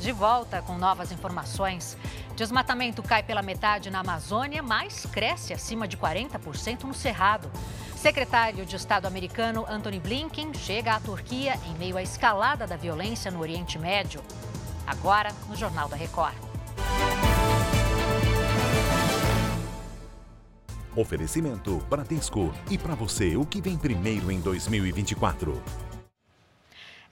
De 0.00 0.12
volta 0.12 0.62
com 0.62 0.78
novas 0.78 1.12
informações. 1.12 1.94
Desmatamento 2.34 3.02
cai 3.02 3.22
pela 3.22 3.42
metade 3.42 3.90
na 3.90 4.00
Amazônia, 4.00 4.62
mas 4.62 5.04
cresce 5.04 5.52
acima 5.52 5.86
de 5.86 5.98
40% 5.98 6.84
no 6.84 6.94
Cerrado. 6.94 7.50
Secretário 7.96 8.64
de 8.64 8.76
Estado 8.76 9.04
americano 9.04 9.66
Anthony 9.68 10.00
Blinken 10.00 10.54
chega 10.54 10.94
à 10.94 11.00
Turquia 11.00 11.54
em 11.66 11.74
meio 11.76 11.98
à 11.98 12.02
escalada 12.02 12.66
da 12.66 12.76
violência 12.76 13.30
no 13.30 13.40
Oriente 13.40 13.78
Médio. 13.78 14.22
Agora, 14.86 15.34
no 15.46 15.54
Jornal 15.54 15.86
da 15.86 15.96
Record. 15.96 16.34
Oferecimento 20.96 21.76
Bradesco. 21.90 22.54
E 22.70 22.78
para 22.78 22.94
você, 22.94 23.36
o 23.36 23.44
que 23.44 23.60
vem 23.60 23.76
primeiro 23.76 24.30
em 24.32 24.40
2024? 24.40 25.62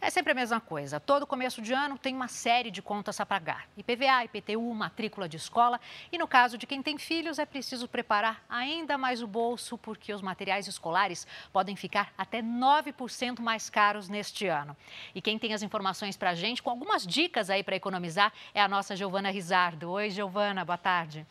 É 0.00 0.10
sempre 0.10 0.30
a 0.30 0.34
mesma 0.34 0.60
coisa. 0.60 1.00
Todo 1.00 1.26
começo 1.26 1.60
de 1.60 1.72
ano 1.72 1.98
tem 1.98 2.14
uma 2.14 2.28
série 2.28 2.70
de 2.70 2.80
contas 2.80 3.18
a 3.18 3.26
pagar. 3.26 3.68
IPVA, 3.76 4.24
IPTU, 4.26 4.72
matrícula 4.72 5.28
de 5.28 5.36
escola. 5.36 5.80
E 6.12 6.16
no 6.16 6.28
caso 6.28 6.56
de 6.56 6.68
quem 6.68 6.80
tem 6.80 6.96
filhos, 6.96 7.36
é 7.38 7.44
preciso 7.44 7.88
preparar 7.88 8.44
ainda 8.48 8.96
mais 8.96 9.22
o 9.22 9.26
bolso, 9.26 9.76
porque 9.76 10.14
os 10.14 10.22
materiais 10.22 10.68
escolares 10.68 11.26
podem 11.52 11.74
ficar 11.74 12.12
até 12.16 12.40
9% 12.40 13.40
mais 13.40 13.68
caros 13.68 14.08
neste 14.08 14.46
ano. 14.46 14.76
E 15.16 15.20
quem 15.20 15.36
tem 15.36 15.52
as 15.52 15.64
informações 15.64 16.16
para 16.16 16.30
a 16.30 16.34
gente, 16.34 16.62
com 16.62 16.70
algumas 16.70 17.04
dicas 17.04 17.50
aí 17.50 17.64
para 17.64 17.74
economizar, 17.74 18.32
é 18.54 18.62
a 18.62 18.68
nossa 18.68 18.94
Giovana 18.94 19.30
Rizardo. 19.30 19.90
Oi, 19.90 20.10
Giovana, 20.10 20.64
boa 20.64 20.78
tarde. 20.78 21.26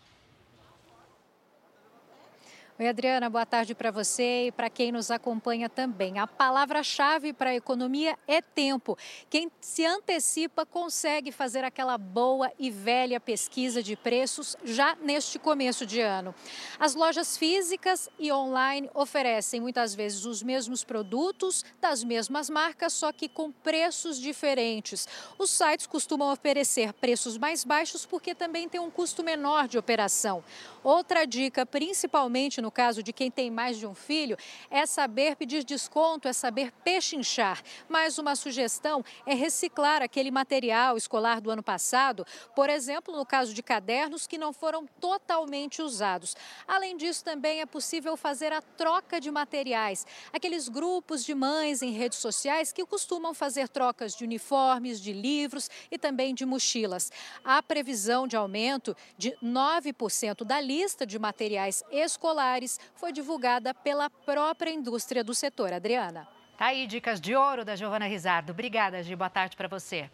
Oi, 2.79 2.87
Adriana, 2.87 3.27
boa 3.27 3.43
tarde 3.43 3.73
para 3.73 3.89
você 3.89 4.49
e 4.49 4.51
para 4.51 4.69
quem 4.69 4.91
nos 4.91 5.09
acompanha 5.09 5.67
também. 5.67 6.19
A 6.19 6.27
palavra-chave 6.27 7.33
para 7.33 7.49
a 7.49 7.55
economia 7.55 8.15
é 8.27 8.39
tempo. 8.39 8.95
Quem 9.31 9.51
se 9.59 9.83
antecipa 9.83 10.63
consegue 10.63 11.31
fazer 11.31 11.63
aquela 11.63 11.97
boa 11.97 12.51
e 12.59 12.69
velha 12.69 13.19
pesquisa 13.19 13.81
de 13.81 13.95
preços 13.95 14.55
já 14.63 14.95
neste 15.01 15.39
começo 15.39 15.87
de 15.87 16.01
ano. 16.01 16.35
As 16.79 16.93
lojas 16.93 17.35
físicas 17.35 18.11
e 18.19 18.31
online 18.31 18.87
oferecem 18.93 19.59
muitas 19.59 19.95
vezes 19.95 20.25
os 20.25 20.43
mesmos 20.43 20.83
produtos 20.83 21.65
das 21.81 22.03
mesmas 22.03 22.47
marcas, 22.47 22.93
só 22.93 23.11
que 23.11 23.27
com 23.27 23.51
preços 23.51 24.21
diferentes. 24.21 25.07
Os 25.39 25.49
sites 25.49 25.87
costumam 25.87 26.31
oferecer 26.31 26.93
preços 26.93 27.39
mais 27.39 27.63
baixos 27.63 28.05
porque 28.05 28.35
também 28.35 28.69
tem 28.69 28.79
um 28.79 28.91
custo 28.91 29.23
menor 29.23 29.67
de 29.67 29.79
operação. 29.79 30.43
Outra 30.83 31.25
dica, 31.25 31.65
principalmente 31.65 32.61
no 32.61 32.66
caso 32.71 33.03
de 33.03 33.13
quem 33.13 33.29
tem 33.29 33.49
mais 33.49 33.77
de 33.77 33.85
um 33.85 33.93
filho, 33.93 34.37
é 34.69 34.85
saber 34.85 35.35
pedir 35.35 35.63
desconto, 35.63 36.27
é 36.27 36.33
saber 36.33 36.71
pechinchar. 36.83 37.61
Mais 37.87 38.17
uma 38.17 38.35
sugestão 38.35 39.03
é 39.25 39.33
reciclar 39.33 40.01
aquele 40.01 40.31
material 40.31 40.97
escolar 40.97 41.39
do 41.39 41.51
ano 41.51 41.63
passado, 41.63 42.25
por 42.55 42.69
exemplo, 42.69 43.15
no 43.15 43.25
caso 43.25 43.53
de 43.53 43.61
cadernos 43.61 44.25
que 44.25 44.37
não 44.37 44.51
foram 44.51 44.87
totalmente 44.99 45.81
usados. 45.81 46.35
Além 46.67 46.97
disso, 46.97 47.23
também 47.23 47.61
é 47.61 47.65
possível 47.65 48.17
fazer 48.17 48.51
a 48.51 48.61
troca 48.61 49.19
de 49.19 49.29
materiais. 49.29 50.05
Aqueles 50.33 50.67
grupos 50.67 51.23
de 51.23 51.35
mães 51.35 51.81
em 51.81 51.91
redes 51.91 52.19
sociais 52.19 52.71
que 52.71 52.85
costumam 52.85 53.33
fazer 53.33 53.69
trocas 53.69 54.15
de 54.15 54.23
uniformes, 54.23 54.99
de 54.99 55.13
livros 55.13 55.69
e 55.91 55.97
também 55.97 56.33
de 56.33 56.45
mochilas. 56.45 57.11
Há 57.43 57.61
previsão 57.61 58.27
de 58.27 58.35
aumento 58.35 58.95
de 59.17 59.31
9% 59.43 60.43
da 60.43 60.59
lista 60.59 61.05
de 61.05 61.19
materiais 61.19 61.83
escolares 61.91 62.56
foi 62.95 63.11
divulgada 63.11 63.73
pela 63.73 64.09
própria 64.09 64.71
indústria 64.71 65.23
do 65.23 65.35
setor. 65.35 65.73
Adriana. 65.73 66.27
Tá 66.57 66.67
aí, 66.67 66.87
dicas 66.87 67.21
de 67.21 67.35
ouro 67.35 67.63
da 67.63 67.75
Giovana 67.75 68.07
Rizardo. 68.07 68.51
Obrigada, 68.51 69.03
Gi. 69.03 69.15
Boa 69.15 69.29
tarde 69.29 69.55
para 69.55 69.67
você. 69.67 70.09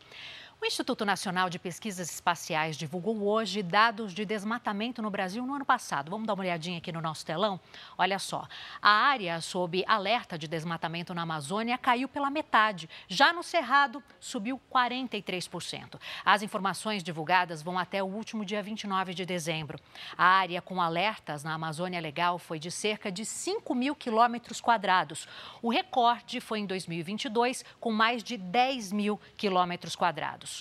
O 0.63 0.65
Instituto 0.65 1.03
Nacional 1.03 1.49
de 1.49 1.59
Pesquisas 1.59 2.09
Espaciais 2.09 2.77
divulgou 2.77 3.27
hoje 3.27 3.61
dados 3.61 4.13
de 4.13 4.23
desmatamento 4.23 5.01
no 5.01 5.09
Brasil 5.09 5.45
no 5.45 5.55
ano 5.55 5.65
passado. 5.65 6.09
Vamos 6.09 6.25
dar 6.25 6.35
uma 6.35 6.41
olhadinha 6.41 6.77
aqui 6.77 6.89
no 6.89 7.01
nosso 7.01 7.25
telão? 7.25 7.59
Olha 7.97 8.17
só, 8.17 8.47
a 8.81 8.89
área 8.89 9.41
sob 9.41 9.83
alerta 9.85 10.37
de 10.37 10.47
desmatamento 10.47 11.13
na 11.13 11.23
Amazônia 11.23 11.77
caiu 11.77 12.07
pela 12.07 12.29
metade. 12.29 12.89
Já 13.09 13.33
no 13.33 13.43
Cerrado, 13.43 14.01
subiu 14.21 14.57
43%. 14.71 15.99
As 16.23 16.41
informações 16.41 17.03
divulgadas 17.03 17.61
vão 17.61 17.77
até 17.77 18.01
o 18.01 18.07
último 18.07 18.45
dia 18.45 18.63
29 18.63 19.13
de 19.13 19.25
dezembro. 19.25 19.77
A 20.17 20.23
área 20.23 20.61
com 20.61 20.81
alertas 20.81 21.43
na 21.43 21.53
Amazônia 21.55 21.99
Legal 21.99 22.39
foi 22.39 22.57
de 22.57 22.71
cerca 22.71 23.11
de 23.11 23.25
5 23.25 23.75
mil 23.75 23.93
quilômetros 23.93 24.61
quadrados. 24.61 25.27
O 25.61 25.69
recorde 25.69 26.39
foi 26.39 26.59
em 26.59 26.65
2022, 26.65 27.65
com 27.81 27.91
mais 27.91 28.23
de 28.23 28.37
10 28.37 28.93
mil 28.93 29.19
quilômetros 29.35 29.93
quadrados. 29.93 30.52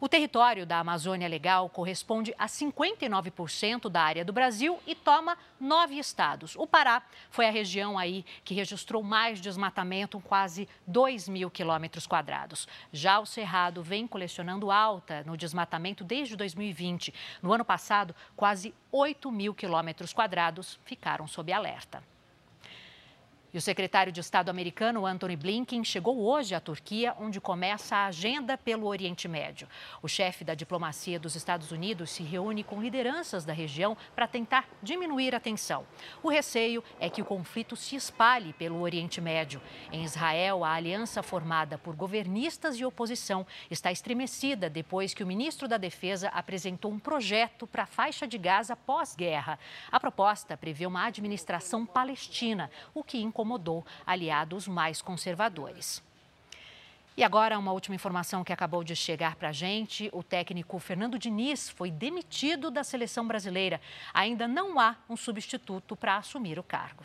O 0.00 0.08
território 0.08 0.66
da 0.66 0.78
Amazônia 0.78 1.28
Legal 1.28 1.68
corresponde 1.68 2.34
a 2.38 2.46
59% 2.46 3.88
da 3.88 4.02
área 4.02 4.24
do 4.24 4.32
Brasil 4.32 4.78
e 4.86 4.94
toma 4.94 5.36
nove 5.58 5.98
estados. 5.98 6.54
O 6.56 6.66
Pará 6.66 7.02
foi 7.30 7.46
a 7.46 7.50
região 7.50 7.98
aí 7.98 8.24
que 8.44 8.54
registrou 8.54 9.02
mais 9.02 9.40
desmatamento, 9.40 10.20
quase 10.20 10.68
2 10.86 11.28
mil 11.28 11.50
quilômetros 11.50 12.06
quadrados. 12.06 12.68
Já 12.92 13.18
o 13.18 13.26
Cerrado 13.26 13.82
vem 13.82 14.06
colecionando 14.06 14.70
alta 14.70 15.22
no 15.24 15.36
desmatamento 15.36 16.04
desde 16.04 16.36
2020. 16.36 17.12
No 17.42 17.52
ano 17.52 17.64
passado, 17.64 18.14
quase 18.36 18.74
8 18.92 19.30
mil 19.30 19.54
quilômetros 19.54 20.12
quadrados 20.12 20.78
ficaram 20.84 21.26
sob 21.26 21.52
alerta. 21.52 22.02
E 23.52 23.58
o 23.58 23.60
secretário 23.60 24.12
de 24.12 24.20
Estado 24.20 24.48
americano, 24.48 25.04
Anthony 25.04 25.34
Blinken, 25.34 25.82
chegou 25.82 26.20
hoje 26.22 26.54
à 26.54 26.60
Turquia, 26.60 27.16
onde 27.18 27.40
começa 27.40 27.96
a 27.96 28.06
agenda 28.06 28.56
pelo 28.56 28.86
Oriente 28.86 29.26
Médio. 29.26 29.66
O 30.00 30.06
chefe 30.06 30.44
da 30.44 30.54
diplomacia 30.54 31.18
dos 31.18 31.34
Estados 31.34 31.72
Unidos 31.72 32.10
se 32.10 32.22
reúne 32.22 32.62
com 32.62 32.80
lideranças 32.80 33.44
da 33.44 33.52
região 33.52 33.96
para 34.14 34.28
tentar 34.28 34.68
diminuir 34.80 35.34
a 35.34 35.40
tensão. 35.40 35.84
O 36.22 36.28
receio 36.28 36.84
é 37.00 37.10
que 37.10 37.20
o 37.20 37.24
conflito 37.24 37.74
se 37.74 37.96
espalhe 37.96 38.52
pelo 38.52 38.80
Oriente 38.80 39.20
Médio. 39.20 39.60
Em 39.90 40.04
Israel, 40.04 40.64
a 40.64 40.72
aliança 40.72 41.20
formada 41.20 41.76
por 41.76 41.96
governistas 41.96 42.76
e 42.76 42.84
oposição 42.84 43.44
está 43.68 43.90
estremecida 43.90 44.70
depois 44.70 45.12
que 45.12 45.24
o 45.24 45.26
ministro 45.26 45.66
da 45.66 45.76
Defesa 45.76 46.28
apresentou 46.28 46.92
um 46.92 47.00
projeto 47.00 47.66
para 47.66 47.82
a 47.82 47.86
faixa 47.86 48.28
de 48.28 48.38
Gaza 48.38 48.76
pós-guerra. 48.76 49.58
A 49.90 49.98
proposta 49.98 50.56
prevê 50.56 50.86
uma 50.86 51.04
administração 51.04 51.84
palestina, 51.84 52.70
o 52.94 53.02
que 53.02 53.18
incomodou 53.40 53.84
aliados 54.06 54.68
mais 54.68 55.00
conservadores. 55.00 56.02
E 57.16 57.24
agora, 57.24 57.58
uma 57.58 57.72
última 57.72 57.94
informação 57.94 58.44
que 58.44 58.52
acabou 58.52 58.84
de 58.84 58.94
chegar 58.94 59.34
para 59.36 59.48
a 59.48 59.52
gente: 59.52 60.08
o 60.12 60.22
técnico 60.22 60.78
Fernando 60.78 61.18
Diniz 61.18 61.68
foi 61.68 61.90
demitido 61.90 62.70
da 62.70 62.84
seleção 62.84 63.26
brasileira. 63.26 63.80
Ainda 64.14 64.46
não 64.46 64.78
há 64.78 64.96
um 65.08 65.16
substituto 65.16 65.96
para 65.96 66.16
assumir 66.16 66.58
o 66.58 66.62
cargo. 66.62 67.02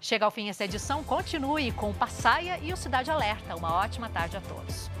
Chega 0.00 0.24
ao 0.24 0.30
fim 0.30 0.48
essa 0.48 0.64
edição, 0.64 1.02
continue 1.04 1.72
com 1.72 1.94
Passaia 1.94 2.58
e 2.58 2.72
o 2.72 2.76
Cidade 2.76 3.10
Alerta. 3.10 3.54
Uma 3.56 3.74
ótima 3.74 4.10
tarde 4.10 4.36
a 4.36 4.40
todos. 4.40 4.94